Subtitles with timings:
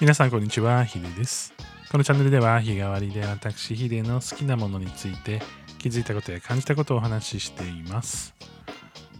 [0.00, 1.52] 皆さんこんにちは、ヒデです。
[1.92, 5.42] このチャンネルでは日替わりで私ヒデの好きなものについて
[5.78, 8.34] 気づいたことや感じたことをお話ししています。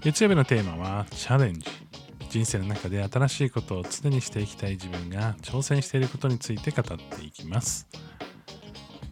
[0.00, 1.66] 月曜日のテーマはチャレンジ。
[2.30, 7.86] 人生の中で新しいことを常にしていきたい自分が挑戦していることについて語っていきます。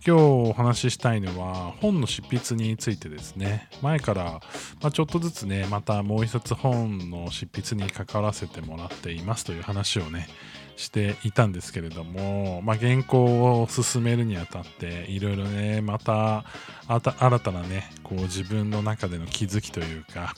[0.06, 4.40] 今日お話ししたいのは本の執筆についてですね前から、
[4.80, 10.28] ま、ちょっとずつねまたもう一つ本の執筆に関わらせてもらっていますという話をね
[10.78, 16.44] していたんですけれども、まあ、原稿を進めるにあたっていろいろねまた
[16.86, 20.34] 新たなねこう自分の中での気づきというか、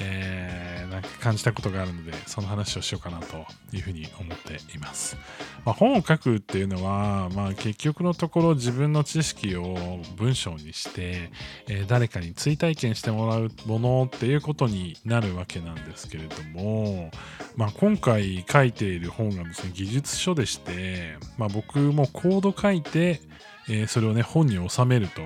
[0.00, 5.16] えーなんか感じたことがあるのでその話をしようかなというふうに思っています。
[5.64, 11.30] まあ、本を書くっていうのは、まあ、結局のところ自分の知識を文章にして、
[11.68, 17.10] えー誰かに追体験してもらうものっていうことになるわけなんですけれども、
[17.56, 23.20] まあ、今回書いている本がですね技術書でして、まあ、僕もコード書いて、
[23.68, 25.22] えーそれをね本に収めると、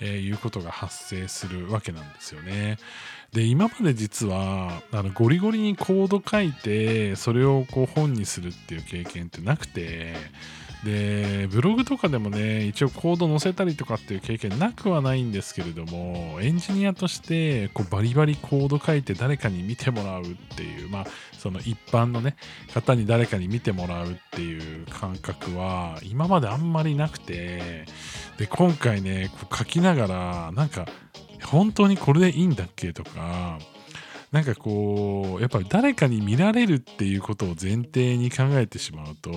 [0.00, 2.78] えーいうことが発生するわけなんですよね。
[3.32, 10.14] で今まで実はあのゴリゴリにコード書いてそれをこう本にするっていう経験ってなくて
[10.84, 21.06] でブログとかでもね一応コード載せたりとかっていう経験なくはないんですけれどもエンジニアとしてこうバリバリコード書いて誰かに見てもらうっていうまあ
[21.38, 22.36] その一般のね
[22.74, 27.86] 方に誰かに見てもらうっていう感覚は今まであんまりなくて
[28.38, 30.86] で今回ねこう書きながらなんか
[31.44, 33.58] 本当にこれでいいんだっけとか
[34.32, 39.30] なんかこうやっぱり誰かに見られるっていうことを前提に考えてしまうと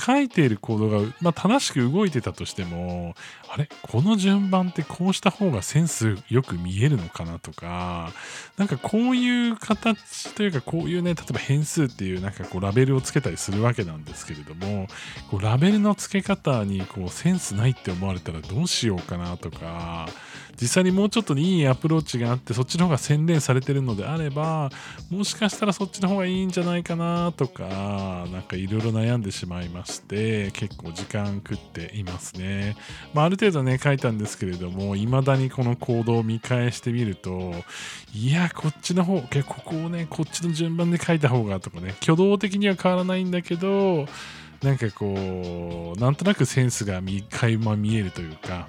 [0.00, 3.14] 書いているコードが、まあ、正しく動いてたとしても
[3.52, 3.68] あれ？
[3.82, 8.12] この順番ってこうした方がセンスよく見えるのかなとか
[8.56, 14.86] なんかこういう形というかこういうね例えば変数っていうなんかこうラベルをつけたりするわけなんですけれども
[15.30, 20.06] こうラベルの付け方にこうセンスないって思われたらどうしようかなとか
[20.60, 24.70] 実際にもうちょっといいアプローチがあってそっちの方が洗練されてるのであれば
[25.10, 32.76] もしかしたらそっちの方がいいんじゃないかなとかなんかいろいろ悩んでしまいまして結構時間食っていますね、
[33.14, 37.52] まあ、ある程度ね書いたんですけれども未だにこのコードを見返してみると
[38.14, 39.28] いやこっちの方こ
[39.64, 44.06] こをねこっちの順番で書いた方がとかね挙動的には変わらないんだけど
[44.62, 48.68] なんかこうなんとなくセンスが見垣間見えるというか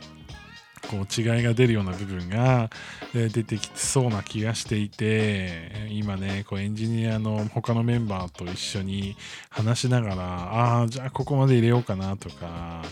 [0.89, 2.69] こう違いが出るような部分が
[3.13, 9.15] 出てきそうな気がしていて今ねこうエンジニアの他のメンバーと一緒に
[9.49, 12.83] 話しながらああじゃあここまで入れようかなとか、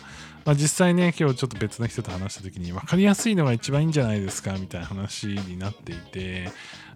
[0.46, 6.50] まあ、実際ね今日ちょっと別の人と話した時に分かりやすいのが一番いいんじゃないですかみたいな話になっていて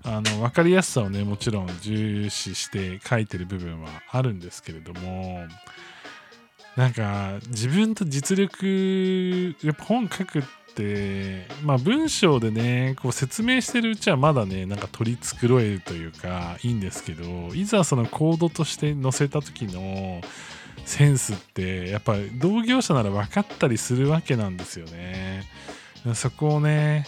[0.04, 5.46] あの分かりやすさをねもちろん重視して書いてる部分はあるんですけれども
[6.80, 10.44] なんか自分と実力やっぱ本書くっ
[10.76, 20.22] てまあ文章でねこう説明してるうちはまだねなんか取り繕えるというかいいんですけどいざそのコードとして載せた時の
[20.86, 25.44] センスってやっぱ同業者なら分かったりするわけなんですよね。
[26.14, 27.06] そこをね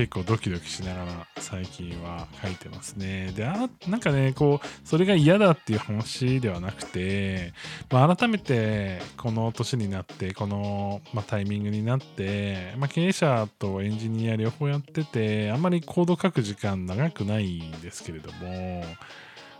[0.00, 3.32] 結構ドキドキしながら最近は書いてますね。
[3.36, 7.52] で、あなんかね、こう、それが嫌だっていう話ではなくて、
[7.90, 18.82] まあ、改めてこの年になって、この、まあ、タイミングになって、まあ、経営者とエンジニア両方やってて、あんまりコード書く時間長くないんですけれども、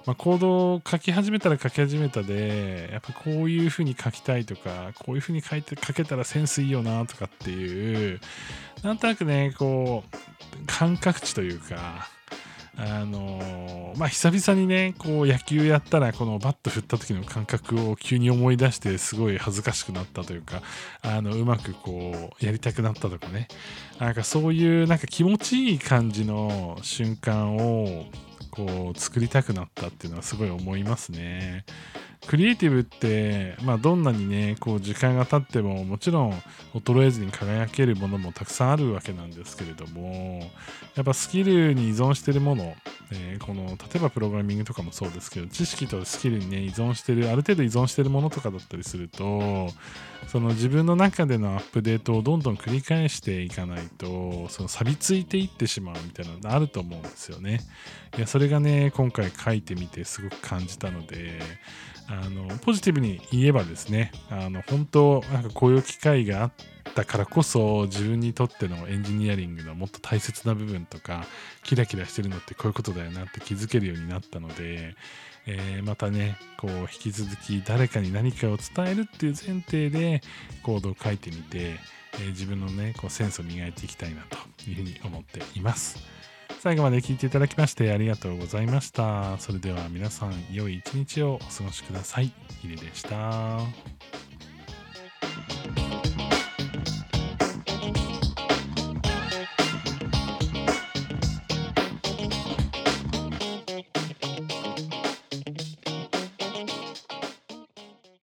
[0.07, 8.21] まあ、コードを書き始めたら書き始めたで、やっぱこういう風に書きたいとか、こういう風に書いて書けたらセンスいいよなとかっていう、
[8.83, 12.09] なんとなくね、こう、感覚値というか、
[12.83, 20.63] あのまあ久々にねこう野球やったらこのバット振った時の感覚を急に思い出してすごい恥ずかしくなったというか
[21.03, 23.49] あのうまくこうやりたくなったとかね。
[23.99, 28.07] なんかそういうなんか気持ちいい感じの瞬間を
[28.67, 31.65] こう作りたくなったっていうのはすごい思いますね。
[32.27, 36.33] クリエイティブって、まあ、どんなにねこう時間が経ってももちろん
[36.75, 40.51] 衰えずに輝けるものもたくさんあるわけなんですけれども
[40.95, 42.75] やっぱスキルに依存してるもの、
[43.13, 49.69] えーこの例えばプログラミングとかもそうですけど知識とスキルにね依存してるある程度依存してるものとかだったりすると
[50.29, 57.61] その自分の中でのアップデートをどんどん繰り返していかないとその錆びついていってしまうみたいなのがあると思うんですよね。
[58.17, 61.41] いやそれがね今回書いてみてすごく感じたので
[62.11, 66.53] あのポジティブに言えばですねあの本当なんかこういう機会があっ
[66.95, 71.25] たからこそ自分にとってのエンジニアリングのもっと大切な部分とか
[71.63, 74.97] キラキラしてるのってこういうことだよなって気づけるようになったので、
[75.47, 80.21] えー、またねこう引き続き誰かに何かを伝えるっていう前提で
[80.65, 81.77] コードを書いてみて、
[82.15, 86.20] えー、自分のねこうセンスを磨いていきたいなというふうに思っています。
[86.59, 89.39] 最後まで聞いていただきましてありがとうございました。
[89.39, 92.33] それでは皆さん、良い一日をお過ごしください。
[92.61, 93.61] ヒデでした。